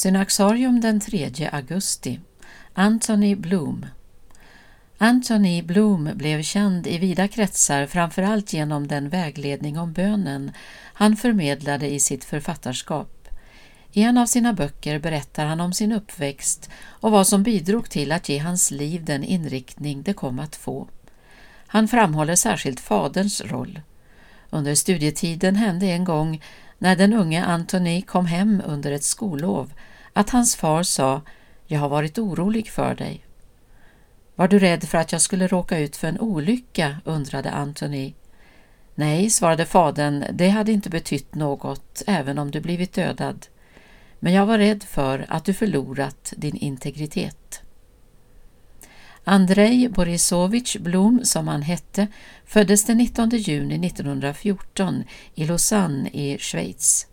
[0.00, 2.20] Synaxarium den 3 augusti
[2.74, 3.86] Anthony Bloom
[4.98, 10.52] Anthony Bloom blev känd i vida kretsar framförallt genom den vägledning om bönen
[10.92, 13.28] han förmedlade i sitt författarskap.
[13.92, 18.12] I en av sina böcker berättar han om sin uppväxt och vad som bidrog till
[18.12, 20.88] att ge hans liv den inriktning det kom att få.
[21.66, 23.80] Han framhåller särskilt faderns roll.
[24.50, 26.42] Under studietiden hände en gång
[26.80, 29.72] när den unge Antoni kom hem under ett skollov
[30.12, 31.22] att hans far sa
[31.66, 33.24] ”Jag har varit orolig för dig”.
[34.34, 36.96] Var du rädd för att jag skulle råka ut för en olycka?
[37.04, 38.14] undrade Antoni.
[38.94, 43.46] Nej, svarade fadern, det hade inte betytt något, även om du blivit dödad.
[44.18, 47.62] Men jag var rädd för att du förlorat din integritet.
[49.30, 52.06] Andrei Borisovich Blom, som han hette,
[52.44, 57.06] föddes den 19 juni 1914 i Lausanne i Schweiz.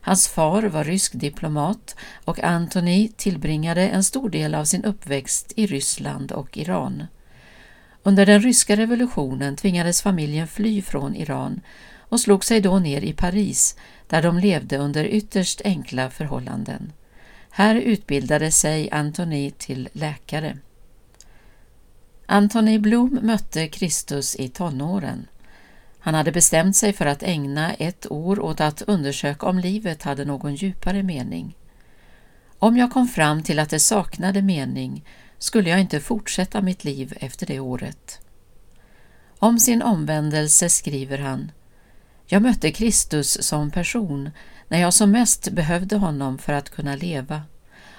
[0.00, 5.66] Hans far var rysk diplomat och Antoni tillbringade en stor del av sin uppväxt i
[5.66, 7.06] Ryssland och Iran.
[8.02, 11.60] Under den ryska revolutionen tvingades familjen fly från Iran
[11.98, 16.92] och slog sig då ner i Paris där de levde under ytterst enkla förhållanden.
[17.50, 20.58] Här utbildade sig Antoni till läkare.
[22.26, 25.26] Antoni Blom mötte Kristus i tonåren.
[25.98, 30.24] Han hade bestämt sig för att ägna ett år åt att undersöka om livet hade
[30.24, 31.56] någon djupare mening.
[32.58, 35.04] Om jag kom fram till att det saknade mening
[35.38, 38.20] skulle jag inte fortsätta mitt liv efter det året.
[39.38, 41.52] Om sin omvändelse skriver han
[42.26, 44.30] Jag mötte Kristus som person
[44.68, 47.42] när jag som mest behövde honom för att kunna leva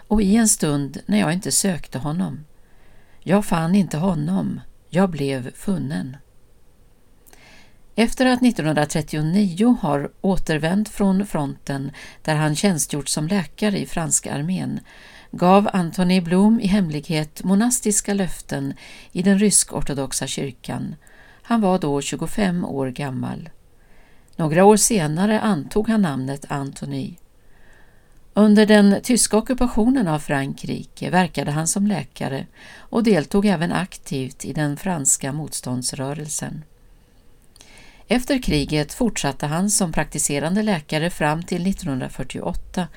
[0.07, 2.45] och i en stund när jag inte sökte honom.
[3.27, 6.17] Jag fann inte honom, jag blev funnen.
[7.95, 14.79] Efter att 1939 har återvänt från fronten där han tjänstgjort som läkare i franska armén
[15.31, 18.73] gav Antoni Blom i hemlighet monastiska löften
[19.11, 20.95] i den rysk-ortodoxa kyrkan.
[21.41, 23.49] Han var då 25 år gammal.
[24.35, 27.17] Några år senare antog han namnet Antoni.
[28.37, 32.47] Under den tyska ockupationen av Frankrike verkade han som läkare
[32.77, 36.63] och deltog även aktivt i den franska motståndsrörelsen.
[38.07, 42.87] Efter kriget fortsatte han som praktiserande läkare fram till 1948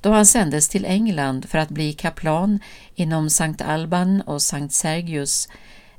[0.00, 2.60] då han sändes till England för att bli kaplan
[2.94, 5.48] inom Sankt Alban och Sankt Sergius,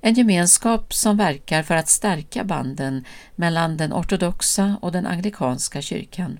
[0.02, 3.06] en gemenskap som verkar för att stärka banden
[3.36, 6.40] mellan den ortodoxa och den anglikanska kyrkan.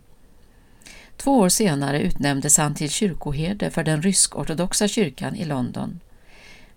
[1.18, 6.00] Två år senare utnämndes han till kyrkoherde för den rysk-ortodoxa kyrkan i London.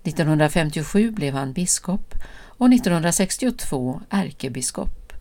[0.02, 5.12] 1957 blev han biskop och 1962 ärkebiskop.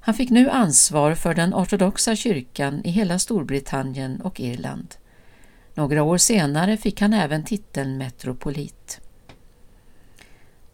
[0.00, 4.94] Han fick nu ansvar för den ortodoxa kyrkan i hela Storbritannien och Irland.
[5.74, 9.00] Några år senare fick han även titeln metropolit.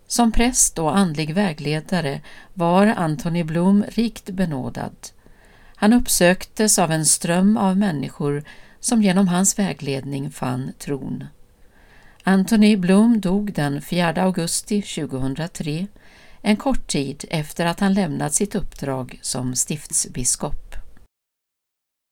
[0.07, 2.21] Som präst och andlig vägledare
[2.55, 4.97] var Antony Blom rikt benådad.
[5.77, 8.45] Han uppsöktes av en ström av människor
[8.81, 11.25] som genom hans vägledning fann tron.
[12.23, 15.87] Antony Blom dog den 4 augusti 2003
[16.43, 20.64] en kort tid efter att han lämnat sitt uppdrag som stiftsbiskop.